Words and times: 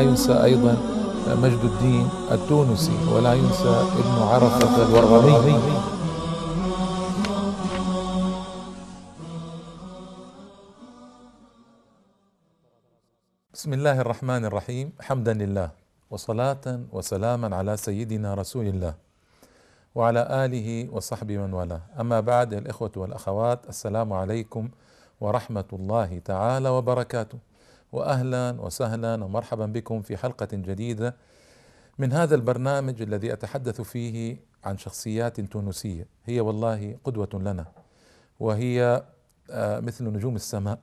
ينسى 0.00 0.44
أيضا 0.44 0.74
مجد 1.28 1.62
الدين 1.64 2.08
التونسي 2.32 2.96
ولا 3.12 3.34
ينسى 3.34 3.74
ابن 4.00 4.16
عرفة 4.22 4.74
الورغمي 4.82 5.58
بسم 13.54 13.72
الله 13.72 14.00
الرحمن 14.00 14.44
الرحيم. 14.44 14.92
حمدا 15.00 15.32
لله 15.36 15.68
وصلاة 16.10 16.88
وسلاما 16.92 17.56
على 17.56 17.76
سيدنا 17.76 18.34
رسول 18.34 18.66
الله 18.72 18.94
وعلى 19.94 20.22
آله 20.44 20.88
وصحبه 20.88 21.36
من 21.36 21.52
والاه. 21.52 21.80
أما 22.00 22.20
بعد 22.20 22.54
الإخوة 22.54 22.92
والأخوات 22.96 23.68
السلام 23.68 24.12
عليكم 24.12 24.68
ورحمة 25.20 25.68
الله 25.72 26.18
تعالى 26.24 26.68
وبركاته. 26.68 27.49
وأهلا 27.92 28.56
وسهلا 28.60 29.24
ومرحبا 29.24 29.66
بكم 29.66 30.02
في 30.02 30.16
حلقة 30.16 30.48
جديدة 30.52 31.16
من 31.98 32.12
هذا 32.12 32.34
البرنامج 32.34 33.02
الذي 33.02 33.32
أتحدث 33.32 33.80
فيه 33.80 34.36
عن 34.64 34.78
شخصيات 34.78 35.40
تونسية. 35.40 36.06
هي 36.24 36.40
والله 36.40 36.98
قدوة 37.04 37.28
لنا 37.34 37.66
وهي 38.40 39.04
مثل 39.56 40.04
نجوم 40.04 40.36
السماء 40.36 40.78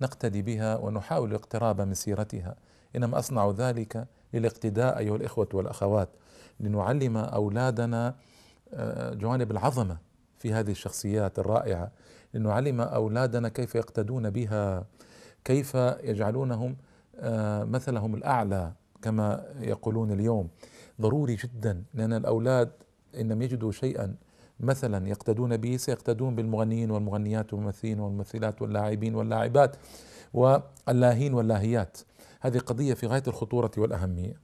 نقتدي 0.00 0.42
بها 0.42 0.76
ونحاول 0.76 1.30
الاقتراب 1.30 1.80
من 1.80 1.94
سيرتها 1.94 2.56
إنما 2.96 3.18
أصنع 3.18 3.50
ذلك 3.50 4.06
للاقتداء 4.34 4.98
أيها 4.98 5.16
الإخوة 5.16 5.48
والأخوات 5.54 6.08
لنعلم 6.60 7.16
أولادنا 7.16 8.14
جوانب 9.12 9.50
العظمة 9.50 9.98
في 10.38 10.52
هذه 10.52 10.70
الشخصيات 10.70 11.38
الرائعة 11.38 11.90
لنعلم 12.34 12.80
أولادنا 12.80 13.48
كيف 13.48 13.74
يقتدون 13.74 14.30
بها. 14.30 14.84
كيف 15.44 15.74
يجعلونهم 16.04 16.76
مثلهم 17.74 18.14
الأعلى 18.14 18.72
كما 19.02 19.44
يقولون 19.60 20.12
اليوم. 20.12 20.48
ضروري 21.00 21.34
جدا 21.34 21.82
لأن 21.94 22.12
الأولاد 22.12 22.70
إن 23.20 23.32
لم 23.32 23.42
يجدوا 23.42 23.72
شيئا 23.72 24.14
مثلا 24.60 25.08
يقتدون 25.08 25.56
به 25.56 25.76
سيقتدون 25.76 26.34
بالمغنيين 26.34 26.90
والمغنيات 26.90 27.52
والممثلين 27.52 28.00
والممثلات 28.00 28.62
واللاعبين 28.62 29.14
واللاعبات 29.14 29.76
واللاهين 30.34 31.34
واللاهيات. 31.34 31.98
هذه 32.40 32.58
قضية 32.58 32.94
في 32.94 33.06
غاية 33.06 33.22
الخطورة 33.28 33.70
والأهمية. 33.78 34.34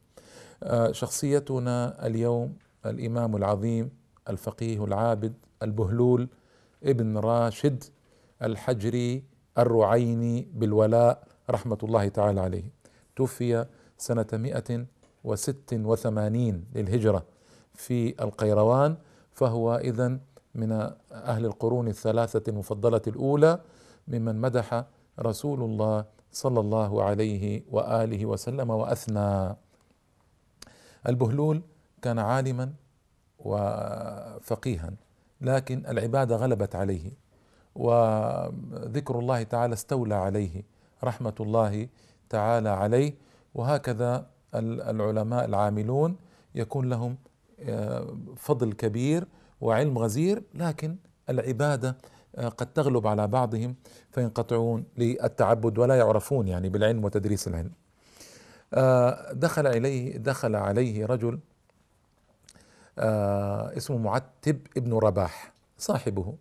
شخصيتنا 0.91 2.07
اليوم 2.07 2.55
الإمام 2.87 3.37
العظيم 3.37 3.91
الفقيه 4.29 4.85
العابد 4.85 5.33
البهلول 5.63 6.29
ابن 6.85 7.19
راشد 7.19 7.85
الحجري 8.43 9.25
الرعيني 9.59 10.48
بالولاء 10.55 11.23
رحمة 11.51 11.78
الله 11.83 12.09
تعالى 12.09 12.41
عليه. 12.41 12.64
توفي 13.17 13.67
سنة 13.98 14.27
186 14.33 16.64
للهجرة 16.75 17.25
في 17.75 18.23
القيروان 18.23 18.97
فهو 19.33 19.77
إذا 19.77 20.19
من 20.55 20.73
أهل 21.12 21.45
القرون 21.45 21.89
الثلاثة 21.89 22.42
المفضلة 22.48 23.03
الأولى 23.06 23.61
ممن 24.08 24.41
مدح 24.41 24.85
رسول 25.20 25.63
الله 25.63 26.05
صلى 26.33 26.61
الله 26.61 27.02
عليه 27.02 27.63
وآله 27.70 28.27
وسلم 28.27 28.70
وأثنى. 28.70 29.57
البهلول 31.08 31.63
كان 32.02 32.19
عالما 32.19 32.73
وفقيها 33.39 34.90
لكن 35.40 35.86
العبادة 35.86 36.36
غلبت 36.36 36.75
عليه. 36.75 37.13
وذكر 37.78 39.18
الله 39.18 39.42
تعالى 39.42 39.72
استولى 39.74 40.14
عليه 40.14 40.62
رحمة 41.05 41.34
الله 41.40 41.89
تعالى 42.28 42.68
عليه 42.68 43.14
وهكذا 43.55 44.27
العلماء 44.55 45.44
العاملون 45.44 46.16
يكون 46.55 46.89
لهم 46.89 47.16
فضل 48.36 48.72
كبير 48.72 49.27
وعلم 49.61 49.98
غزير 49.98 50.42
لكن 50.55 50.96
العبادة 51.30 51.96
قد 52.39 52.72
تغلب 52.72 53.06
على 53.06 53.27
بعضهم 53.27 53.74
فينقطعون 54.10 54.84
للتعبد 54.96 55.78
ولا 55.78 55.98
يعرفون 55.98 56.48
يعني 56.48 56.68
بالعلم 56.68 57.05
وتدريس 57.05 57.48
العلم. 57.48 57.72
دخل 59.33 59.66
اليه 59.66 60.16
دخل 60.16 60.56
عليه 60.56 61.06
رجل 61.06 61.39
اسمه 63.78 63.98
معتب 63.98 64.60
ابن 64.77 64.92
رباح 64.95 65.52
صاحبه 65.78 66.34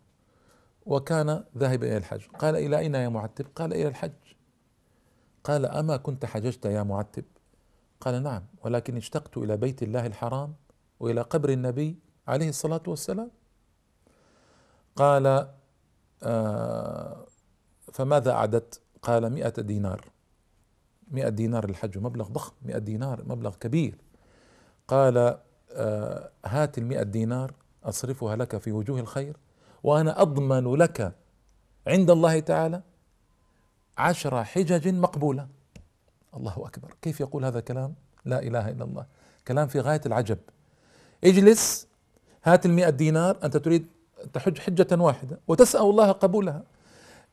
وكان 0.87 1.43
ذاهبا 1.57 1.87
إلى 1.87 1.97
الحج. 1.97 2.21
قال 2.39 2.55
إلى 2.55 2.77
أين 2.77 2.95
يا 2.95 3.09
معتب؟ 3.09 3.45
قال 3.55 3.73
إلى 3.73 3.87
الحج. 3.87 4.11
قال 5.43 5.65
أما 5.65 5.97
كنت 5.97 6.25
حججت 6.25 6.65
يا 6.65 6.83
معتب؟ 6.83 7.25
قال 8.01 8.23
نعم 8.23 8.43
ولكن 8.61 8.97
اشتقت 8.97 9.37
إلى 9.37 9.57
بيت 9.57 9.83
الله 9.83 10.05
الحرام 10.05 10.55
وإلى 10.99 11.21
قبر 11.21 11.49
النبي 11.49 11.99
عليه 12.27 12.49
الصلاة 12.49 12.83
والسلام. 12.87 13.31
قال 14.95 15.49
آه 16.23 17.25
فماذا 17.93 18.31
أعددت؟ 18.31 18.81
قال 19.01 19.29
مئة 19.29 19.61
دينار. 19.61 20.05
مئة 21.11 21.29
دينار 21.29 21.63
الحج 21.69 21.97
مبلغ 21.97 22.27
ضخم 22.27 22.53
مئة 22.61 22.77
دينار 22.77 23.23
مبلغ 23.25 23.55
كبير. 23.55 23.97
قال 24.87 25.39
آه 25.71 26.31
هات 26.45 26.77
المئة 26.77 27.03
دينار 27.03 27.53
أصرفها 27.83 28.35
لك 28.35 28.57
في 28.57 28.71
وجوه 28.71 28.99
الخير. 28.99 29.37
وأنا 29.83 30.21
أضمن 30.21 30.75
لك 30.75 31.13
عند 31.87 32.09
الله 32.09 32.39
تعالى 32.39 32.81
عشر 33.97 34.43
حجج 34.43 34.87
مقبولة. 34.87 35.47
الله 36.35 36.53
أكبر. 36.57 36.95
كيف 37.01 37.19
يقول 37.19 37.45
هذا 37.45 37.59
الكلام؟ 37.59 37.93
لا 38.25 38.39
إله 38.39 38.69
إلا 38.69 38.83
الله. 38.83 39.05
كلام 39.47 39.67
في 39.67 39.79
غاية 39.79 40.01
العجب. 40.05 40.37
اجلس 41.23 41.87
هات 42.43 42.65
المئة 42.65 42.89
دينار 42.89 43.37
أنت 43.43 43.57
تريد 43.57 43.87
تحج 44.33 44.59
حجة 44.59 44.87
واحدة 44.91 45.39
وتسأل 45.47 45.81
الله 45.81 46.11
قبولها. 46.11 46.63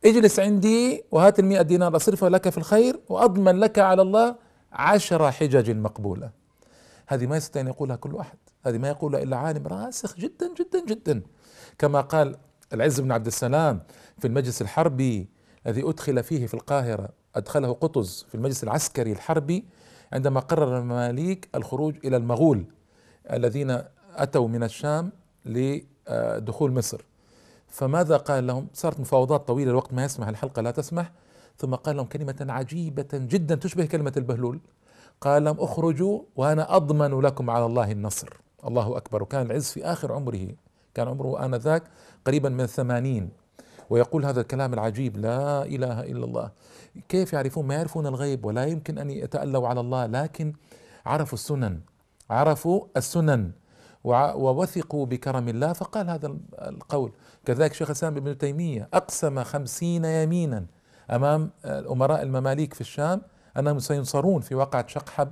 اجلس 0.05 0.41
عندي 0.41 1.05
وهات 1.11 1.39
المئة 1.39 1.63
دينار 1.63 1.97
أصرفها 1.97 2.29
لك 2.29 2.49
في 2.49 2.59
الخير 2.59 3.01
وأضمن 3.09 3.61
لك 3.61 3.79
على 3.79 4.03
الله 4.03 4.37
عشر 4.73 5.33
حجج 5.33 5.71
مقبولة. 5.71 6.31
هذه 7.07 7.27
ما 7.27 7.37
يستطيع 7.37 7.63
أن 7.63 7.69
يقولها 7.69 7.97
كل 7.97 8.17
أحد. 8.17 8.39
هذه 8.67 8.79
ما 8.79 8.89
يقولها 8.89 9.23
إلا 9.23 9.37
عالم 9.37 9.67
راسخ 9.67 10.17
جدا 10.17 10.55
جدا 10.55 10.85
جدا. 10.85 11.23
كما 11.79 12.01
قال 12.01 12.37
العز 12.73 13.01
بن 13.01 13.13
عبد 13.13 13.27
السلام 13.27 13.83
في 14.19 14.27
المجلس 14.27 14.63
الحربي 14.63 15.29
الذي 15.67 15.83
أدخل 15.89 16.23
فيه 16.23 16.47
في 16.47 16.55
القاهرة 16.55 17.09
أدخله 17.35 17.73
قطز 17.73 18.27
في 18.29 18.35
المجلس 18.35 18.65
العسكري 18.65 19.13
الحربي 19.13 19.65
عندما 20.13 20.41
قرر 20.41 20.79
المماليك 20.79 21.49
الخروج 21.55 21.97
إلى 22.05 22.17
المغول 22.17 22.65
الذين 23.33 23.83
أتوا 24.17 24.49
من 24.49 24.63
الشام 24.63 25.13
لدخول 25.47 26.73
مصر. 26.73 27.05
فماذا 27.69 28.17
قال 28.17 28.47
لهم؟ 28.47 28.67
صارت 28.73 29.01
مفاوضات 29.01 29.49
طويلة 29.49 29.71
الوقت 29.71 29.93
ما 29.93 30.05
يسمح 30.05 30.29
الحلقة 30.29 30.63
لا 30.63 30.71
تسمح. 30.71 31.13
ثم 31.57 31.75
قال 31.75 31.97
لهم 31.97 32.07
كلمة 32.07 32.47
عجيبة 32.49 33.09
جدا 33.13 33.55
تشبه 33.55 33.87
كلمة 33.87 34.13
البهلول. 34.17 34.61
قال 35.21 35.45
لهم 35.45 35.57
اخرجوا 35.61 36.23
وأنا 36.37 36.77
أضمن 36.77 37.21
لكم 37.21 37.51
على 37.51 37.67
الله 37.67 37.93
النصر. 37.93 38.29
الله 38.65 38.97
أكبر. 38.97 39.23
وكان 39.23 39.47
العز 39.47 39.71
في 39.71 39.85
آخر 39.85 40.13
عمره 40.13 40.49
كان 40.95 41.09
عمره 41.09 41.45
آنذاك 41.45 41.83
قريبا 42.25 42.49
من 42.49 42.61
الثمانين 42.61 43.31
ويقول 43.91 44.25
هذا 44.25 44.41
الكلام 44.41 44.75
العجيب 44.75 45.17
لا 45.17 45.63
إله 45.63 46.01
إلا 46.01 46.25
الله. 46.25 46.51
كيف 47.09 47.33
يعرفون؟ 47.33 47.67
ما 47.67 47.75
يعرفون 47.75 48.07
الغيب 48.07 48.45
ولا 48.45 48.65
يمكن 48.65 48.99
أن 48.99 49.11
يتألوا 49.11 49.69
على 49.69 49.81
الله 49.81 50.07
لكن 50.07 50.53
عرفوا 51.07 51.39
السنن. 51.39 51.81
عرفوا 52.31 52.87
السنن. 52.97 53.53
ووثقوا 54.05 55.07
بكرم 55.07 55.49
الله 55.49 55.73
فقال 55.73 56.11
هذا 56.11 56.37
القول. 56.59 57.13
كذلك 57.45 57.73
شيخ 57.73 57.89
الإسلام 57.89 58.17
ابن 58.17 58.39
تيمية 58.39 58.89
أقسم 58.95 59.45
خمسين 59.45 60.05
يمينا 60.05 60.67
أمام 61.11 61.51
أمراء 61.65 62.23
المماليك 62.23 62.75
في 62.75 62.81
الشام 62.81 63.23
أنهم 63.59 63.79
سينصرون 63.79 64.41
في 64.41 64.55
وقعة 64.55 64.87
شقحب 64.87 65.29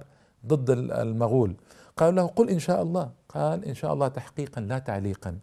ضد 0.46 0.70
المغول. 0.70 1.56
قالوا 1.96 2.12
له 2.12 2.26
قل 2.26 2.50
إن 2.50 2.58
شاء 2.58 2.82
الله. 2.82 3.10
قال 3.34 3.64
إن 3.64 3.74
شاء 3.74 3.92
الله 3.92 4.08
تحقيقا 4.08 4.60
لا 4.60 4.78
تعليقا. 4.78 5.38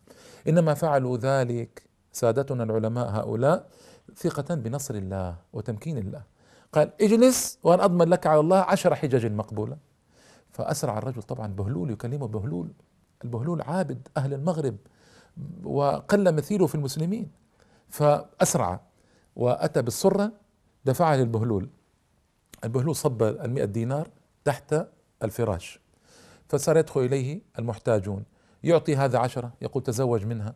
إنما 0.47 0.73
فعلوا 0.73 1.17
ذلك 1.17 1.83
سادتنا 2.11 2.63
العلماء 2.63 3.09
هؤلاء 3.09 3.69
ثقة 4.15 4.55
بنصر 4.55 4.95
الله 4.95 5.35
وتمكين 5.53 5.97
الله. 5.97 6.23
قال 6.73 6.91
اجلس 7.01 7.59
وأنا 7.63 7.85
أضمن 7.85 8.07
لك 8.09 8.27
على 8.27 8.39
الله 8.39 8.57
عشر 8.57 8.95
حجج 8.95 9.25
مقبولة. 9.25 9.77
فأسرع 10.51 10.97
الرجل 10.97 11.21
طبعا 11.21 11.47
بهلول 11.47 11.91
يكلمه 11.91 12.27
بهلول. 12.27 12.71
البهلول 13.23 13.61
عابد 13.61 14.07
أهل 14.17 14.33
المغرب 14.33 14.77
وقل 15.63 16.35
مثيله 16.35 16.67
في 16.67 16.75
المسلمين. 16.75 17.31
فأسرع 17.89 18.81
وأتى 19.35 19.81
بالسرة 19.81 20.31
دفعها 20.85 21.17
للبهلول. 21.17 21.69
البهلول 22.63 22.95
صب 22.95 23.23
المئة 23.23 23.65
دينار 23.65 24.09
تحت 24.45 24.75
الفراش. 25.23 25.79
فصار 26.49 26.77
يدخل 26.77 27.01
إليه 27.01 27.41
المحتاجون. 27.59 28.23
يعطي 28.63 28.95
هذا 28.95 29.19
عشرة 29.19 29.53
يقول 29.61 29.83
تزوج 29.83 30.25
منها. 30.25 30.55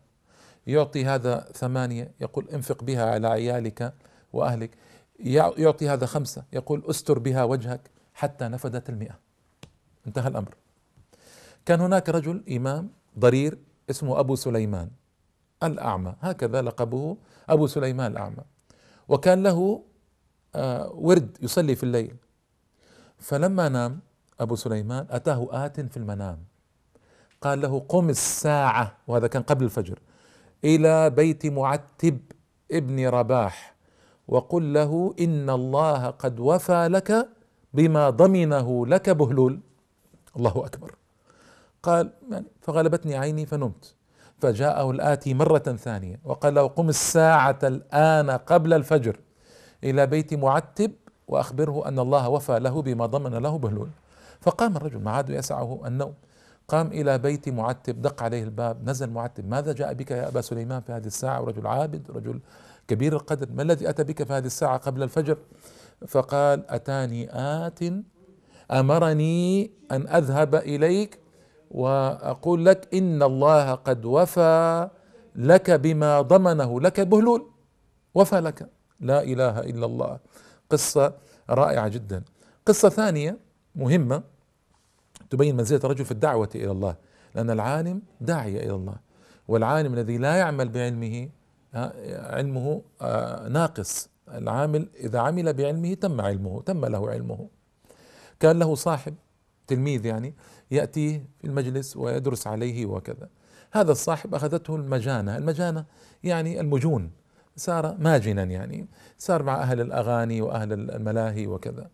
يعطي 0.67 1.05
هذا 1.05 1.39
ثمانية 1.53 2.11
يقول 2.21 2.49
انفق 2.49 2.83
بها 2.83 3.11
على 3.11 3.27
عيالك 3.27 3.93
وأهلك. 4.33 4.71
يعطي 5.19 5.89
هذا 5.89 6.05
خمسة 6.05 6.43
يقول 6.53 6.83
استر 6.89 7.19
بها 7.19 7.43
وجهك 7.43 7.81
حتى 8.13 8.45
نفدت 8.45 8.89
المئة. 8.89 9.19
انتهى 10.07 10.27
الأمر. 10.27 10.55
كان 11.65 11.81
هناك 11.81 12.09
رجل 12.09 12.43
إمام 12.51 12.89
ضرير 13.19 13.57
اسمه 13.89 14.19
أبو 14.19 14.35
سليمان 14.35 14.89
الأعمى. 15.63 16.15
هكذا 16.21 16.61
لقبه 16.61 17.17
أبو 17.49 17.67
سليمان 17.67 18.11
الأعمى. 18.11 18.43
وكان 19.07 19.43
له 19.43 19.83
آه، 20.55 20.91
ورد 20.91 21.37
يصلي 21.41 21.75
في 21.75 21.83
الليل. 21.83 22.15
فلما 23.19 23.69
نام 23.69 23.99
أبو 24.39 24.56
سليمان 24.56 25.06
أتاه 25.09 25.47
آت 25.51 25.81
في 25.81 25.97
المنام. 25.97 26.38
قال 27.41 27.62
له 27.62 27.80
قم 27.89 28.09
الساعة 28.09 28.97
وهذا 29.07 29.27
كان 29.27 29.41
قبل 29.41 29.65
الفجر 29.65 30.00
إلى 30.63 31.09
بيت 31.09 31.45
معتب 31.45 32.19
ابن 32.71 33.07
رباح 33.07 33.75
وقل 34.27 34.74
له 34.74 35.15
إن 35.19 35.50
الله 35.50 36.07
قد 36.09 36.39
وفى 36.39 36.88
لك 36.88 37.30
بما 37.74 38.09
ضمنه 38.09 38.88
لك 38.88 39.09
بهلول. 39.09 39.59
الله 40.38 40.65
أكبر. 40.65 40.95
قال 41.83 42.13
يعني 42.31 42.45
فغلبتني 42.62 43.18
عيني 43.18 43.45
فنمت. 43.45 43.95
فجاءه 44.39 44.91
الآتي 44.91 45.33
مرة 45.33 45.57
ثانية 45.59 46.19
وقال 46.24 46.53
له 46.53 46.68
قم 46.68 46.89
الساعة 46.89 47.59
الآن 47.63 48.29
قبل 48.31 48.74
الفجر 48.74 49.19
إلى 49.83 50.07
بيت 50.07 50.33
معتب 50.33 50.91
وأخبره 51.27 51.88
أن 51.88 52.00
الله 52.00 52.29
وفى 52.29 52.59
له 52.59 52.81
بما 52.81 53.06
ضمن 53.06 53.31
له 53.31 53.57
بهلول. 53.57 53.89
فقام 54.43 54.77
الرجل 54.77 54.99
ما 54.99 55.11
عاد 55.11 55.29
يسعه 55.29 55.87
النوم. 55.87 56.13
قام 56.67 56.87
إلى 56.87 57.17
بيت 57.17 57.49
معتب 57.49 58.01
دق 58.01 58.23
عليه 58.23 58.43
الباب 58.43 58.89
نزل 58.89 59.09
معتب. 59.09 59.49
ماذا 59.49 59.73
جاء 59.73 59.93
بك 59.93 60.11
يا 60.11 60.27
أبا 60.27 60.41
سليمان 60.41 60.81
في 60.81 60.91
هذه 60.91 61.05
الساعة؟ 61.05 61.41
ورجل 61.41 61.67
عابد 61.67 62.11
رجل 62.11 62.39
كبير 62.87 63.13
القدر. 63.13 63.47
ما 63.51 63.61
الذي 63.61 63.89
أتى 63.89 64.03
بك 64.03 64.23
في 64.23 64.33
هذه 64.33 64.45
الساعة 64.45 64.77
قبل 64.77 65.03
الفجر؟ 65.03 65.37
فقال 66.07 66.71
أتاني 66.71 67.29
آت 67.31 67.79
أمرني 68.71 69.71
أن 69.91 70.07
أذهب 70.07 70.55
إليك 70.55 71.19
وأقول 71.71 72.65
لك 72.65 72.93
إن 72.93 73.23
الله 73.23 73.73
قد 73.73 74.05
وفى 74.05 74.89
لك 75.35 75.71
بما 75.71 76.21
ضمنه 76.21 76.81
لك 76.81 76.99
بهلول. 76.99 77.49
وفى 78.15 78.39
لك. 78.39 78.69
لا 78.99 79.23
إله 79.23 79.59
إلا 79.59 79.85
الله. 79.85 80.19
قصة 80.69 81.13
رائعة 81.49 81.87
جدا. 81.87 82.23
قصة 82.65 82.89
ثانية 82.89 83.37
مهمة. 83.75 84.32
تبين 85.33 85.56
منزلة 85.56 85.80
الرجل 85.83 86.06
في 86.06 86.12
الدعوة 86.12 86.50
إلى 86.56 86.71
الله. 86.71 86.95
لأن 87.35 87.50
العالم 87.50 88.01
داعية 88.21 88.59
إلى 88.59 88.75
الله. 88.75 88.95
والعالم 89.47 89.94
الذي 89.94 90.18
لا 90.18 90.35
يعمل 90.35 90.69
بعلمه 90.69 91.30
علمه 92.13 92.81
آه، 93.01 93.47
ناقص. 93.47 94.09
العامل 94.33 94.89
إذا 94.95 95.19
عمل 95.19 95.53
بعلمه 95.53 95.94
تم 95.94 96.21
علمه 96.21 96.62
تم 96.62 96.85
له 96.85 97.09
علمه. 97.09 97.50
كان 98.39 98.59
له 98.59 98.75
صاحب 98.75 99.15
تلميذ 99.68 100.06
يعني 100.06 100.33
يأتي 100.71 101.25
في 101.41 101.47
المجلس 101.47 101.97
ويدرس 101.97 102.47
عليه 102.47 102.86
وكذا. 102.86 103.29
هذا 103.71 103.91
الصاحب 103.91 104.36
أخذته 104.36 104.75
المجانة. 104.75 105.38
المجانة 105.38 105.86
يعني 106.24 106.59
المجون. 106.59 107.12
صار 107.56 107.97
ماجنا 108.00 108.44
يعني. 108.44 108.88
صار 109.18 109.44
مع 109.44 109.62
أهل 109.62 109.81
الأغاني 109.81 110.41
وأهل 110.41 110.74
الملاهي 110.74 111.47
وكذا. 111.47 111.89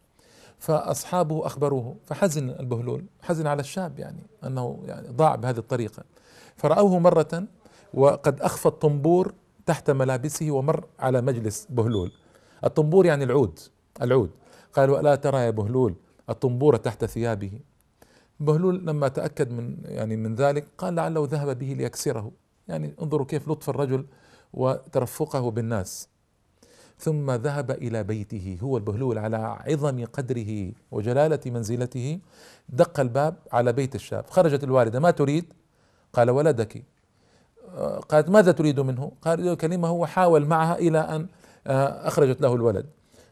فأصحابه 0.59 1.45
أخبروه 1.45 1.95
فحزن 2.06 2.50
البهلول 2.50 3.06
حزن 3.21 3.47
على 3.47 3.59
الشاب 3.59 4.00
يعني 4.00 4.23
أنه 4.44 4.79
يعني 4.85 5.07
ضاع 5.07 5.35
بهذه 5.35 5.57
الطريقة. 5.57 6.03
فرأوه 6.56 7.00
مرة 7.00 7.44
وقد 7.94 8.41
أخفى 8.41 8.65
الطنبور 8.65 9.33
تحت 9.65 9.91
ملابسه 9.91 10.51
ومر 10.51 10.85
على 11.00 11.21
مجلس 11.21 11.67
بهلول. 11.69 12.11
الطنبور 12.63 13.06
يعني 13.06 13.23
العود 13.23 13.59
العود. 14.01 14.31
قالوا 14.73 15.00
ألا 15.00 15.15
ترى 15.15 15.38
يا 15.38 15.50
بهلول 15.50 15.95
الطنبور 16.29 16.75
تحت 16.75 17.06
ثيابه. 17.06 17.59
بهلول 18.39 18.85
لما 18.85 19.07
تأكد 19.07 19.51
من 19.51 19.77
يعني 19.85 20.15
من 20.15 20.35
ذلك 20.35 20.67
قال 20.77 20.95
لعله 20.95 21.27
ذهب 21.31 21.59
به 21.59 21.67
ليكسره. 21.67 22.31
يعني 22.67 22.95
انظروا 23.01 23.25
كيف 23.25 23.47
لطف 23.47 23.69
الرجل 23.69 24.06
وترفقه 24.53 25.51
بالناس. 25.51 26.09
ثم 26.99 27.31
ذهب 27.31 27.71
إلى 27.71 28.03
بيته. 28.03 28.57
هو 28.61 28.77
البهلول 28.77 29.17
على 29.17 29.37
عظم 29.37 30.05
قدره 30.05 30.71
وجلالة 30.91 31.39
منزلته. 31.45 32.19
دق 32.69 32.99
الباب 32.99 33.35
على 33.51 33.73
بيت 33.73 33.95
الشاب. 33.95 34.25
خرجت 34.29 34.63
الوالدة. 34.63 34.99
ما 34.99 35.11
تريد؟ 35.11 35.53
قال 36.13 36.29
ولدك. 36.29 36.83
قالت 38.09 38.29
ماذا 38.29 38.51
تريد 38.51 38.79
منه؟ 38.79 39.11
قال 39.21 39.57
كلمه 39.57 39.91
وحاول 39.91 40.45
معها 40.45 40.77
إلى 40.77 40.99
أن 40.99 41.27
آه، 41.67 42.07
أخرجت 42.07 42.41
له 42.41 42.53
الولد. 42.53 42.85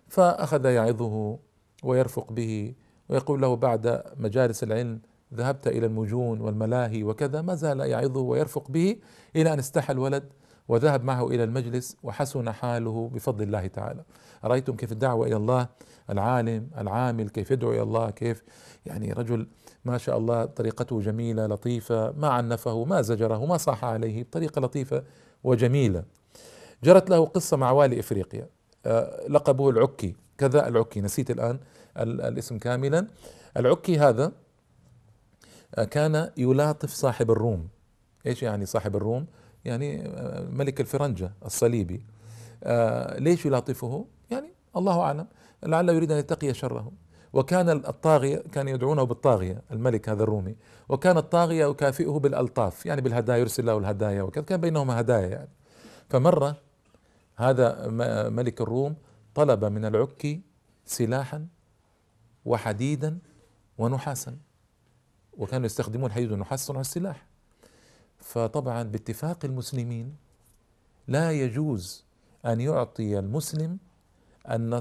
فأخذ 0.08 0.66
يعظه 0.66 1.38
ويرفق 1.84 2.32
به 2.32 2.74
ويقول 3.10 3.42
له 3.42 3.56
بعد 3.56 4.04
مجالس 4.18 4.64
العلم 4.64 5.00
ذهبت 5.34 5.68
إلى 5.68 5.86
المجون 5.86 6.42
والملاهي 6.42 7.04
وكذا. 7.04 7.42
ما 7.42 7.56
زال 7.56 7.80
يعظه 7.80 8.20
ويرفق 8.20 8.72
به 8.72 8.96
إلى 9.36 9.54
أن 9.54 9.60
استحى 9.60 9.94
الولد. 9.94 10.24
وذهب 10.68 11.04
معه 11.04 11.28
إلى 11.28 11.44
المجلس 11.44 11.98
وحسن 12.04 12.52
حاله 12.52 13.10
بفضل 13.14 13.44
الله 13.44 13.68
تعالى. 13.68 14.04
رايتم 14.44 14.76
كيف 14.76 14.92
الدعوة 14.92 15.28
إلى 15.28 15.36
الله؟ 15.36 15.68
العالم 16.10 16.70
العامل 16.78 17.30
كيف 17.30 17.52
يدعو 17.52 17.72
إلى 17.72 17.82
الله؟ 17.82 18.10
كيف؟ 18.10 18.44
يعني 18.86 19.14
رجل 19.14 19.48
ما 19.86 19.98
شاء 19.98 20.18
الله 20.18 20.46
طريقته 20.46 21.02
جميلة 21.02 21.46
لطيفة 21.46 22.12
ما 22.12 22.28
عنفه 22.28 22.86
ما 22.86 23.02
زجره 23.02 23.46
ما 23.46 23.58
صاح 23.58 23.86
عليه 23.86 24.24
بطريقة 24.24 24.62
لطيفة 24.62 25.04
وجميلة. 25.44 26.04
جرت 26.84 27.10
له 27.10 27.26
قصة 27.26 27.58
مع 27.58 27.72
والي 27.72 28.00
إفريقيا. 28.00 28.48
آه، 28.86 29.28
لقبه 29.28 29.70
العكي 29.70 30.16
كذا 30.38 30.68
العكي 30.68 31.02
نسيت 31.02 31.32
الآن 31.32 31.60
الاسم 31.98 32.58
كاملا. 32.58 33.08
العكي 33.58 34.00
هذا 34.00 34.32
آه، 35.76 35.84
كان 35.84 36.32
يلاطف 36.38 36.90
صاحب 36.90 37.32
الروم. 37.32 37.68
إيش 38.26 38.44
يعني 38.44 38.66
صاحب 38.66 38.96
الروم؟ 38.96 39.26
يعني 39.68 40.06
آه، 40.06 40.48
ملك 40.50 40.82
الفرنجة 40.82 41.32
الصليبي. 41.46 42.06
آه، 42.64 43.20
ليش 43.20 43.46
يلاطفه؟ 43.46 44.06
يعني 44.30 44.54
الله 44.78 45.02
أعلم. 45.02 45.28
لعله 45.64 45.94
يريد 45.94 46.12
أن 46.12 46.18
يتقي 46.18 46.54
شره. 46.54 46.92
وكان 47.34 47.70
الطاغية 47.70 48.44
كان 48.52 48.68
يدعونه 48.68 49.04
بالطاغية 49.04 49.62
الملك 49.72 50.10
هذا 50.10 50.24
الرومي. 50.24 50.56
وكان 50.90 51.18
الطاغية 51.18 51.66
يكافئه 51.66 52.20
بالألطاف 52.20 52.86
يعني 52.86 53.02
بالهدايا 53.02 53.38
يرسل 53.38 53.66
له 53.66 53.78
الهدايا 53.78 54.22
وكذا 54.22 54.44
كان 54.44 54.62
بينهما 54.62 55.00
هدايا 55.00 55.28
يعني. 55.28 55.50
فمرة 56.10 56.56
هذا 57.36 57.88
ملك 58.30 58.62
الروم 58.62 58.96
طلب 59.36 59.66
من 59.66 59.86
العكي 59.86 60.42
سلاحا 60.86 61.48
وحديدا 62.46 63.20
ونحاسا. 63.78 64.38
وكانوا 65.34 65.66
يستخدمون 65.66 66.12
حديد 66.12 66.32
ونحاس 66.32 66.66
صنع 66.66 66.80
السلاح. 66.80 67.27
فطبعا 68.28 68.84
باتفاق 68.84 69.46
المسلمين 69.46 70.16
لا 71.08 71.32
يجوز 71.32 72.06
أن 72.46 72.62
يعطي 72.62 73.20
المسلم 73.20 73.78
أن 74.46 74.80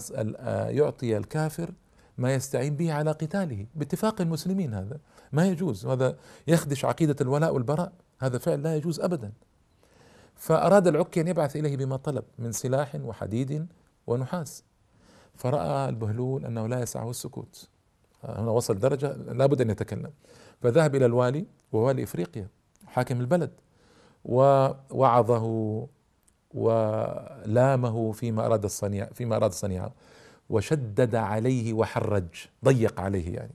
يعطي 0.69 1.17
الكافر 1.17 1.71
ما 2.19 2.35
يستعين 2.35 2.77
به 2.77 2.93
على 2.93 3.11
قتاله. 3.11 3.67
باتفاق 3.75 4.21
المسلمين 4.21 4.75
هذا 4.75 4.99
ما 5.33 5.47
يجوز. 5.47 5.87
هذا 5.87 6.17
يخدش 6.47 6.85
عقيدة 6.85 7.17
الولاء 7.21 7.55
والبراء. 7.55 7.93
هذا 8.21 8.39
فعل 8.39 8.63
لا 8.63 8.77
يجوز 8.77 9.01
أبدا. 9.01 9.33
فأراد 10.35 10.87
العكي 10.87 11.21
أن 11.21 11.29
يبعث 11.29 11.57
إليه 11.57 11.77
بما 11.77 11.97
طلب 11.97 12.25
من 12.39 12.53
سلاح 12.53 12.95
وحديد 12.95 13.67
ونحاس. 14.07 14.65
فرأى 15.35 15.89
البهلول 15.89 16.47
أنه 16.47 16.67
لا 16.67 16.81
يسعه 16.81 17.11
السكوت. 17.11 17.69
هنا 18.25 18.51
وصل 18.51 18.79
درجة 18.79 19.13
لابد 19.13 19.61
أن 19.61 19.71
يتكلم. 19.71 20.13
فذهب 20.61 20.95
إلى 20.95 21.07
الوالي 21.07 21.47
ووالي 21.73 22.03
إفريقيا. 22.03 22.49
حاكم 22.97 23.21
البلد. 23.21 23.51
ووعظه 24.25 25.45
ولامه 26.55 28.13
فيما 28.13 28.47
أراد 28.47 28.65
الصنيع 28.65 29.07
فيما 29.07 29.37
أراد 29.37 29.53
صنيعه 29.53 29.93
وشدد 30.51 31.15
عليه 31.15 31.73
وحرج 31.73 32.29
ضيق 32.65 33.01
عليه 33.01 33.35
يعني. 33.35 33.55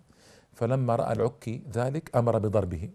فلما 0.54 0.96
رأى 0.96 1.14
العكي 1.14 1.64
ذلك 1.74 2.16
أمر 2.16 2.38
بضربه. 2.38 2.90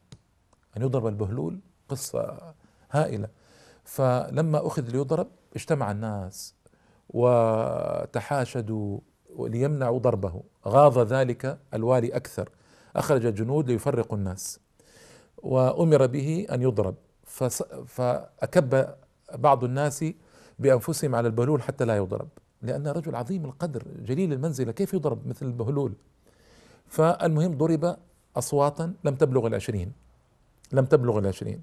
أن 0.77 0.83
يضرب 0.83 1.07
البهلول 1.07 1.61
قصة 1.89 2.55
هائلة. 2.91 3.29
فلما 3.85 4.67
أخذ 4.67 4.83
ليضرب 4.91 5.29
اجتمع 5.57 5.91
الناس 5.91 6.55
وتحاشدوا 7.09 8.99
ليمنعوا 9.39 9.99
ضربه. 9.99 10.43
غاض 10.67 10.99
ذلك 10.99 11.59
الوالي 11.75 12.17
أكثر. 12.17 12.49
أخرج 12.97 13.35
جنود 13.35 13.71
ليفرقوا 13.71 14.19
الناس. 14.19 14.61
وأمر 15.47 16.07
به 16.07 16.47
أن 16.53 16.63
يضرب. 16.63 16.95
فأكب 17.87 18.71
بعض 19.35 19.65
الناس 19.65 20.05
بأنفسهم 20.59 21.15
على 21.15 21.29
البهلول 21.29 21.63
حتى 21.63 21.85
لا 21.85 21.97
يضرب. 21.97 22.29
لأن 22.63 22.87
رجل 22.89 23.15
عظيم 23.15 23.45
القدر 23.45 23.83
جليل 24.03 24.33
المنزلة 24.33 24.73
كيف 24.73 24.95
يضرب 24.95 25.27
مثل 25.27 25.47
البهلول 25.47 25.93
فالمهم 26.87 27.59
ضرب 27.59 27.97
أصواتا 28.37 28.95
لم 29.05 29.15
تبلغ 29.15 29.47
العشرين. 29.47 29.93
لم 30.73 30.85
تبلغ 30.85 31.19
العشرين. 31.19 31.61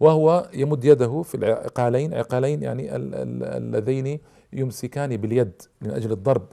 وهو 0.00 0.50
يمد 0.54 0.84
يده 0.84 1.22
في 1.22 1.34
العقالين 1.34 2.14
عقالين 2.14 2.62
يعني 2.62 2.96
اللذين 2.96 4.20
يمسكان 4.52 5.16
باليد 5.16 5.62
من 5.80 5.90
أجل 5.90 6.12
الضرب. 6.12 6.46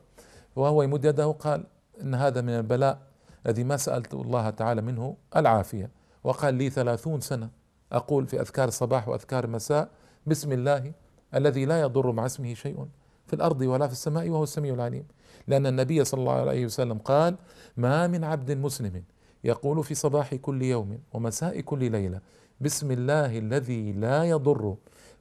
وهو 0.55 0.83
يمد 0.83 1.05
يده 1.05 1.31
قال 1.31 1.63
إن 2.01 2.15
هذا 2.15 2.41
من 2.41 2.49
البلاء 2.49 2.99
الذي 3.45 3.63
ما 3.63 3.77
سألت 3.77 4.13
الله 4.13 4.49
تعالى 4.49 4.81
منه 4.81 5.15
العافية. 5.35 6.00
وقال 6.23 6.53
لي 6.55 6.69
ثلاثون 6.69 7.21
سنة. 7.21 7.49
أقول 7.91 8.27
في 8.27 8.41
أذكار 8.41 8.67
الصباح 8.67 9.07
وأذكار 9.07 9.43
المساء 9.43 9.89
بسم 10.27 10.51
الله 10.51 10.91
الذي 11.35 11.65
لا 11.65 11.81
يضر 11.81 12.11
مع 12.11 12.25
اسمه 12.25 12.53
شيء 12.53 12.87
في 13.27 13.33
الأرض 13.33 13.61
ولا 13.61 13.87
في 13.87 13.93
السماء 13.93 14.29
وهو 14.29 14.43
السميع 14.43 14.73
العليم. 14.73 15.05
لأن 15.47 15.65
النبي 15.65 16.03
صلى 16.03 16.19
الله 16.19 16.33
عليه 16.33 16.65
وسلم 16.65 16.97
قال 16.97 17.35
ما 17.77 18.07
من 18.07 18.23
عبد 18.23 18.51
مسلم 18.51 19.03
يقول 19.43 19.83
في 19.83 19.95
صباح 19.95 20.35
كل 20.35 20.61
يوم 20.61 20.99
ومساء 21.13 21.61
كل 21.61 21.91
ليلة 21.91 22.19
بسم 22.61 22.91
الله 22.91 23.37
الذي 23.37 23.91
لا 23.91 24.23
يضر 24.23 24.75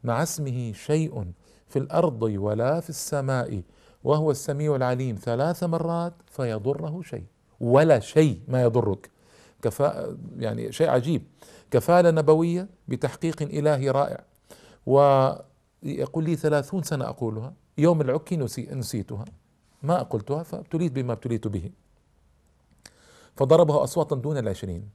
مع 0.05 0.23
اسمه 0.23 0.73
شيء 0.73 1.33
في 1.69 1.79
الأرض 1.79 2.23
ولا 2.23 2.81
في 2.81 2.91
السماء 2.91 3.63
وهو 4.05 4.31
السميع 4.31 4.77
العليم 4.77 5.17
ثلاث 5.17 5.65
مرات 5.65 6.13
فيضره 6.27 7.03
شيء 7.03 7.25
ولا 7.61 8.01
شيء 8.01 8.41
ما 8.49 8.63
يضرك. 8.63 9.11
كفاءة 9.63 10.17
يعني 10.39 10.73
شيء 10.73 10.89
عجيب. 10.89 11.23
كفالة 11.71 12.11
نبوية 12.11 12.69
بتحقيق 12.89 13.43
إلهي 13.43 13.91
رائع. 13.91 14.25
ويقول 14.87 16.25
لي 16.25 16.37
ثلاثون 16.37 16.83
سنة 16.83 17.09
أقولها. 17.09 17.55
يوم 17.79 18.01
العكي 18.01 18.37
نسيتها. 18.73 19.25
ما 19.83 20.03
قلتها 20.03 20.43
فابتليت 20.43 20.93
بما 20.93 21.13
ابتليت 21.13 21.49
به. 21.49 21.71
فضربه 23.37 23.85
أصواتا 23.85 24.17
دون 24.17 24.39
العشرين. 24.39 24.89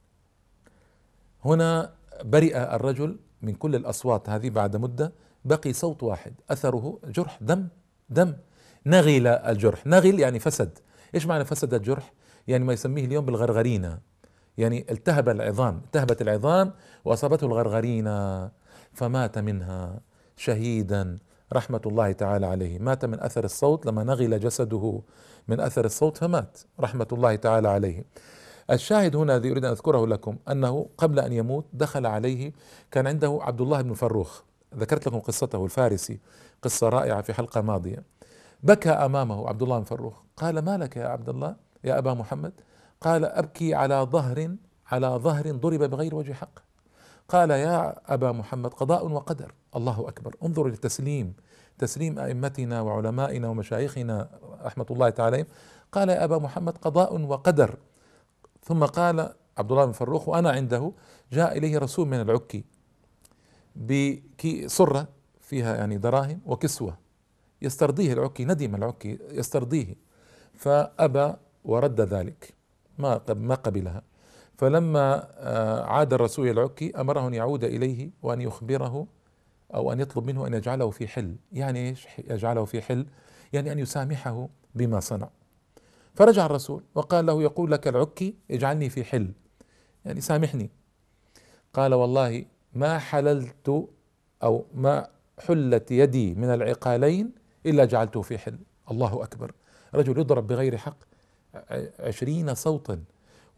هنا 1.44 1.92
برئ 2.24 2.56
الرجل 2.56 3.18
من 3.42 3.54
كل 3.54 3.74
الأصوات 3.74 4.30
هذه 4.30 4.50
بعد 4.50 4.76
مدة. 4.76 5.12
بقي 5.44 5.72
صوت 5.72 6.02
واحد. 6.02 6.34
أثره 6.50 6.98
جرح 7.04 7.38
دم 7.40 7.68
دم. 8.10 8.36
نغل 8.86 9.26
الجرح. 9.26 9.86
نغل 9.86 10.20
يعني 10.20 10.38
فسد. 10.38 10.78
إيش 11.14 11.26
معنى 11.26 11.44
فسد 11.44 11.74
الجرح؟ 11.74 12.12
يعني 12.48 12.64
ما 12.64 12.72
يسميه 12.72 13.04
اليوم 13.04 13.24
بالغرغرينة 13.24 13.98
يعني 14.58 14.86
التهب 14.90 15.28
العظام 15.28 15.80
التهبت 15.84 16.22
العظام 16.22 16.72
وأصابته 17.04 17.46
الغرغرينة 17.46 18.50
فمات 18.92 19.38
منها 19.38 20.00
شهيدا 20.36 21.18
رحمة 21.52 21.80
الله 21.86 22.12
تعالى 22.12 22.46
عليه. 22.46 22.78
مات 22.78 23.04
من 23.04 23.20
أثر 23.20 23.44
الصوت 23.44 23.86
لما 23.86 24.04
نغل 24.04 24.40
جسده 24.40 25.02
من 25.48 25.60
أثر 25.60 25.84
الصوت 25.84 26.16
فمات 26.16 26.58
رحمة 26.80 27.06
الله 27.12 27.36
تعالى 27.36 27.68
عليه. 27.68 28.04
الشاهد 28.70 29.16
هنا 29.16 29.36
الذي 29.36 29.50
أريد 29.50 29.64
أن 29.64 29.70
أذكره 29.70 30.06
لكم 30.06 30.36
أنه 30.50 30.88
قبل 30.98 31.18
أن 31.18 31.32
يموت 31.32 31.66
دخل 31.72 32.06
عليه 32.06 32.52
كان 32.90 33.06
عنده 33.06 33.38
عبد 33.42 33.60
الله 33.60 33.82
بن 33.82 33.94
فروخ. 33.94 34.42
ذكرت 34.74 35.06
لكم 35.06 35.18
قصته 35.18 35.64
الفارسي 35.64 36.20
قصة 36.62 36.88
رائعة 36.88 37.22
في 37.22 37.32
حلقة 37.32 37.60
ماضية. 37.60 38.02
بكى 38.62 38.90
أمامه 38.90 39.48
عبد 39.48 39.62
الله 39.62 39.78
بن 39.78 39.84
فروخ. 39.84 40.14
قال 40.36 40.58
ما 40.58 40.78
لك 40.78 40.96
يا 40.96 41.06
عبد 41.06 41.28
الله 41.28 41.56
يا 41.84 41.98
أبا 41.98 42.14
محمد؟ 42.14 42.52
قال 43.00 43.24
أبكي 43.24 43.74
على 43.74 43.94
ظهر 43.94 44.56
على 44.86 45.06
ظهر 45.06 45.52
ضرب 45.52 45.82
بغير 45.82 46.14
وجه 46.14 46.32
حق. 46.32 46.58
قال 47.28 47.50
يا 47.50 48.14
أبا 48.14 48.32
محمد 48.32 48.74
قضاء 48.74 49.08
وقدر. 49.08 49.54
الله 49.76 50.08
أكبر. 50.08 50.36
انظر 50.42 50.66
للتسليم. 50.66 51.34
تسليم 51.78 52.18
أئمتنا 52.18 52.80
وعلمائنا 52.80 53.48
ومشايخنا 53.48 54.28
رحمة 54.64 54.86
الله 54.90 55.10
تعالى. 55.10 55.46
قال 55.92 56.08
يا 56.08 56.24
أبا 56.24 56.38
محمد 56.38 56.78
قضاء 56.78 57.20
وقدر. 57.20 57.78
ثم 58.62 58.84
قال 58.84 59.32
عبد 59.58 59.72
الله 59.72 59.84
بن 59.84 59.92
فروخ 59.92 60.28
وأنا 60.28 60.50
عنده 60.50 60.92
جاء 61.32 61.58
إليه 61.58 61.78
رسول 61.78 62.08
من 62.08 62.20
العكي 62.20 62.64
بصرة 63.76 65.08
فيها 65.40 65.76
يعني 65.76 65.98
دراهم 65.98 66.40
وكسوة. 66.46 66.98
يسترضيه 67.62 68.12
العكي 68.12 68.44
ندم 68.44 68.74
العكي 68.74 69.18
يسترضيه. 69.30 69.94
فأبى 70.54 71.34
ورد 71.64 72.00
ذلك. 72.00 72.55
ما 72.98 73.20
ما 73.28 73.54
قبلها. 73.54 74.02
فلما 74.58 75.28
آه، 75.36 75.84
عاد 75.84 76.12
الرسول 76.12 76.48
العكي 76.48 77.00
أمره 77.00 77.28
أن 77.28 77.34
يعود 77.34 77.64
إليه 77.64 78.10
وأن 78.22 78.40
يخبره 78.40 79.06
أو 79.74 79.92
أن 79.92 80.00
يطلب 80.00 80.26
منه 80.26 80.46
أن 80.46 80.54
يجعله 80.54 80.90
في 80.90 81.08
حل، 81.08 81.36
يعني 81.52 81.88
إيش 81.88 82.06
يجعله 82.18 82.64
في 82.64 82.82
حل؟ 82.82 83.06
يعني 83.52 83.72
أن 83.72 83.78
يسامحه 83.78 84.48
بما 84.74 85.00
صنع. 85.00 85.28
فرجع 86.14 86.46
الرسول 86.46 86.82
وقال 86.94 87.26
له 87.26 87.42
يقول 87.42 87.72
لك 87.72 87.88
العكي 87.88 88.34
اجعلني 88.50 88.88
في 88.88 89.04
حل. 89.04 89.32
يعني 90.04 90.20
سامحني. 90.20 90.70
قال 91.74 91.94
والله 91.94 92.44
ما 92.72 92.98
حللت 92.98 93.88
أو 94.42 94.66
ما 94.74 95.08
حلت 95.38 95.90
يدي 95.90 96.34
من 96.34 96.44
العقالين 96.44 97.32
إلا 97.66 97.84
جعلته 97.84 98.22
في 98.22 98.38
حل. 98.38 98.58
الله 98.90 99.22
أكبر. 99.22 99.52
رجل 99.94 100.18
يضرب 100.18 100.46
بغير 100.46 100.76
حق. 100.76 100.96
عشرين 102.00 102.54
صوتا. 102.54 103.02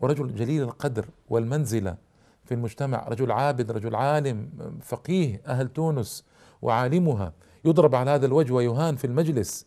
ورجل 0.01 0.35
جليل 0.35 0.63
القدر 0.63 1.07
والمنزلة 1.29 1.97
في 2.45 2.55
المجتمع 2.55 3.09
رجل 3.09 3.33
عابد 3.33 3.71
رجل 3.71 3.95
عالم 3.95 4.51
فقيه 4.83 5.43
أهل 5.47 5.69
تونس 5.69 6.25
وعالمها 6.63 7.33
يضرب 7.65 7.95
على 7.95 8.11
هذا 8.11 8.27
الوجه 8.27 8.53
ويهان 8.53 8.97
في 8.97 9.07
المجلس. 9.07 9.67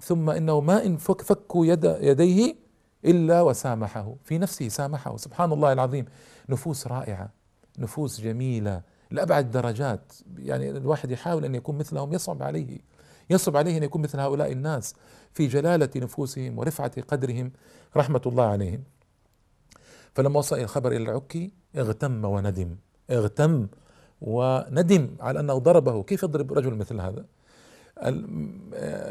ثم 0.00 0.30
إنه 0.30 0.60
ما 0.60 0.84
إن 0.84 0.96
فك 0.96 1.22
فكوا 1.22 1.66
يد 1.66 1.84
يديه 2.00 2.56
إلا 3.04 3.42
وسامحه. 3.42 4.14
في 4.24 4.38
نفسه 4.38 4.68
سامحه. 4.68 5.16
سبحان 5.16 5.52
الله 5.52 5.72
العظيم. 5.72 6.04
نفوس 6.48 6.86
رائعة. 6.86 7.30
نفوس 7.78 8.20
جميلة. 8.20 8.82
لأبعد 9.10 9.50
درجات. 9.50 10.12
يعني 10.38 10.70
الواحد 10.70 11.10
يحاول 11.10 11.44
أن 11.44 11.54
يكون 11.54 11.78
مثلهم 11.78 12.12
يصعب 12.12 12.42
عليه. 12.42 12.78
يصعب 13.30 13.56
عليه 13.56 13.78
أن 13.78 13.82
يكون 13.82 14.02
مثل 14.02 14.20
هؤلاء 14.20 14.52
الناس 14.52 14.94
في 15.32 15.46
جلالة 15.46 15.90
نفوسهم 15.96 16.58
ورفعة 16.58 17.02
قدرهم 17.02 17.52
رحمة 17.96 18.22
الله 18.26 18.44
عليهم. 18.44 18.82
فلما 20.14 20.38
وصل 20.38 20.58
الخبر 20.58 20.92
إلى 20.92 21.02
العكي 21.02 21.52
اغتم 21.76 22.24
وندم 22.24 22.76
اغتم 23.10 23.66
وندم 24.20 25.08
على 25.20 25.40
أنه 25.40 25.58
ضربه. 25.58 26.02
كيف 26.02 26.22
يضرب 26.22 26.52
رجل 26.52 26.74
مثل 26.74 27.00
هذا؟ 27.00 27.24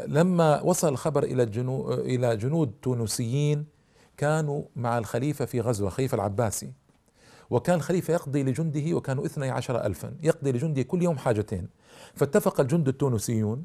لما 0.06 0.60
وصل 0.60 0.88
الخبر 0.88 1.22
إلى 1.22 1.42
الجنو 1.42 1.92
إلى 1.92 2.36
جنود 2.36 2.72
تونسيين 2.82 3.66
كانوا 4.16 4.62
مع 4.76 4.98
الخليفة 4.98 5.44
في 5.44 5.60
غزوة 5.60 5.90
خليفة 5.90 6.14
العباسي. 6.14 6.72
وكان 7.50 7.76
الخليفة 7.76 8.14
يقضي 8.14 8.42
لجنده 8.42 8.96
وكانوا 8.96 9.26
اثني 9.26 9.50
عشر 9.50 9.86
ألفا 9.86 10.14
يقضي 10.22 10.52
لجنده 10.52 10.82
كل 10.82 11.02
يوم 11.02 11.18
حاجتين. 11.18 11.68
فاتفق 12.14 12.60
الجند 12.60 12.88
التونسيون 12.88 13.64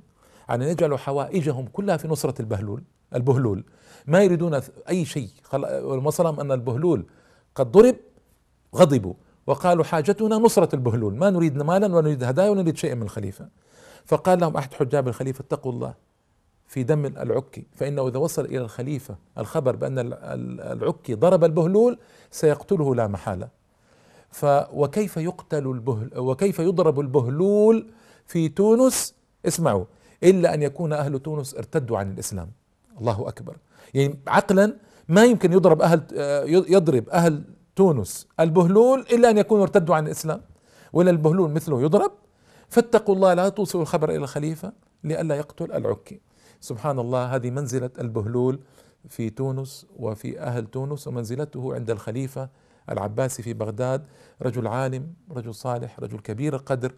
أن 0.50 0.62
يجعلوا 0.62 0.98
حوائجهم 0.98 1.68
كلها 1.68 1.98
في 1.98 2.08
نصرة 2.08 2.42
البهلول 2.42 2.84
البهلول. 3.16 3.64
ما 4.08 4.24
يريدون 4.24 4.62
أي 4.90 5.06
شيء. 5.06 5.30
والمصلم 5.64 6.40
أن 6.40 6.52
البهلول 6.52 7.06
قد 7.56 7.72
ضرب 7.72 7.96
غضبوا. 8.76 9.14
وقالوا 9.48 9.84
حاجتنا 9.84 10.38
نصرة 10.38 10.76
البهلول. 10.76 11.16
ما 11.16 11.30
نريد 11.30 11.58
مالا 11.58 11.96
ولا 11.96 12.02
نريد 12.02 12.24
هدايا 12.24 12.50
ولا 12.50 12.62
نريد 12.62 12.78
شيئا 12.78 12.96
من 12.96 13.04
الخليفة. 13.04 13.48
فقال 14.06 14.40
لهم 14.40 14.58
أحد 14.58 14.74
حجاب 14.74 15.08
الخليفة 15.08 15.42
اتقوا 15.42 15.72
الله 15.72 15.94
في 16.68 16.84
دم 16.84 17.06
العكي 17.06 17.66
فإنه 17.76 18.08
إذا 18.08 18.18
وصل 18.18 18.46
إلى 18.46 18.58
الخليفة 18.58 19.16
الخبر 19.38 19.76
بأن 19.76 20.00
العكي 20.00 21.14
ضرب 21.14 21.44
البهلول 21.44 21.98
سيقتله 22.32 22.96
لا 22.96 23.08
محالة. 23.08 23.48
ف 24.30 24.46
وكيف 24.74 25.18
يقتل 25.18 25.68
البهل 25.68 26.20
وكيف 26.20 26.60
يضرب 26.60 27.00
البهلول 27.00 27.88
في 28.26 28.50
تونس؟ 28.50 29.16
اسمعوا. 29.46 29.86
إلا 30.24 30.54
أن 30.54 30.62
يكون 30.62 30.94
أهل 30.94 31.20
تونس 31.20 31.56
ارتدوا 31.56 31.98
عن 31.98 32.12
الإسلام. 32.12 32.52
الله 33.00 33.28
أكبر. 33.28 33.58
يعني 33.94 34.20
عقلا 34.28 34.78
ما 35.10 35.26
يمكن 35.26 35.54
يضرب 35.54 35.82
أهل 35.82 36.04
يضرب 36.48 37.10
أهل 37.10 37.44
تونس 37.76 38.28
البهلول 38.40 39.00
إلا 39.00 39.30
أن 39.30 39.38
يكونوا 39.38 39.64
ارتدوا 39.64 39.96
عن 39.96 40.06
الإسلام. 40.06 40.42
ولا 40.94 41.12
البهلول 41.12 41.52
مثله 41.52 41.82
يضرب. 41.82 42.12
فاتقوا 42.70 43.16
الله 43.16 43.34
لا 43.34 43.50
توصلوا 43.50 43.84
الخبر 43.84 44.10
إلى 44.10 44.18
الخليفة 44.18 44.74
لئلا 45.04 45.36
يقتل 45.36 45.72
العكي. 45.72 46.22
سبحان 46.60 47.00
الله 47.00 47.36
هذه 47.36 47.50
منزلة 47.50 47.90
البهلول 48.00 48.60
في 49.10 49.30
تونس 49.30 49.86
وفي 49.98 50.40
أهل 50.40 50.66
تونس 50.66 51.08
ومنزلته 51.08 51.76
عند 51.76 51.90
الخليفة 51.90 52.50
العباسي 52.90 53.44
في 53.44 53.54
بغداد. 53.54 54.06
رجل 54.42 54.68
عالم 54.68 55.14
رجل 55.32 55.56
صالح 55.56 56.00
رجل 56.00 56.20
كبير 56.20 56.56
القدر 56.56 56.94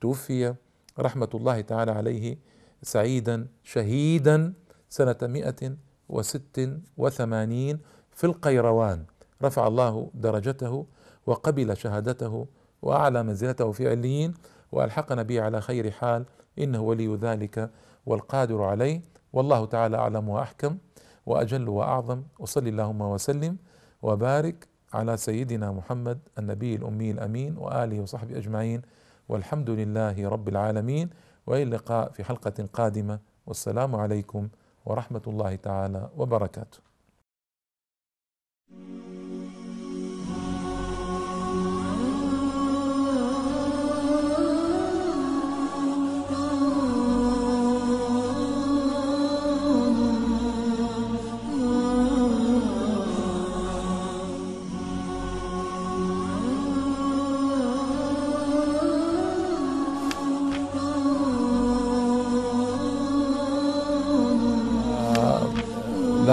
توفي 0.00 0.54
رحمة 0.98 1.28
الله 1.34 1.60
تعالى 1.60 1.90
عليه 1.90 2.38
سعيدا 2.82 3.46
شهيدا 3.62 4.52
سنة 4.88 5.16
مئة 5.22 5.76
وست 6.08 6.70
وثمانين 6.96 7.78
في 8.10 8.24
القيروان. 8.24 9.04
رفع 9.42 9.66
الله 9.66 10.10
درجته 10.14 10.86
وقبل 11.26 11.76
شهادته 11.76 12.46
وأعلى 12.82 13.22
منزلته 13.22 13.72
في 13.72 13.88
عليين 13.88 14.34
وألحقنا 14.72 15.22
به 15.22 15.42
على 15.42 15.60
خير 15.60 15.90
حال 15.90 16.24
إنه 16.58 16.80
ولي 16.80 17.16
ذلك 17.16 17.70
والقادر 18.06 18.62
عليه. 18.62 19.02
والله 19.32 19.64
تعالى 19.66 19.96
أعلم 19.96 20.28
وأحكم 20.28 20.78
وأجل 21.26 21.68
وأعظم. 21.68 22.22
وصل 22.38 22.68
اللهم 22.68 23.00
وسلم 23.00 23.56
وبارك 24.02 24.68
على 24.92 25.16
سيدنا 25.16 25.72
محمد 25.72 26.18
النبي 26.38 26.74
الأمي 26.74 27.10
الأمين 27.10 27.56
وآله 27.58 28.00
وصحبه 28.00 28.38
أجمعين. 28.38 28.82
والحمد 29.28 29.70
لله 29.70 30.28
رب 30.28 30.48
العالمين. 30.48 31.10
وإلى 31.48 31.62
اللقاء 31.62 32.12
في 32.12 32.24
حلقة 32.24 32.68
قادمة. 32.72 33.18
والسلام 33.46 33.96
عليكم 33.96 34.48
ورحمة 34.86 35.22
الله 35.26 35.54
تعالى 35.54 36.10
وبركاته. 36.16 36.87